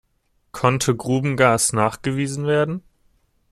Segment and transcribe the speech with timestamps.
[0.51, 2.81] Konnte Grubengas nachgewiesen werden?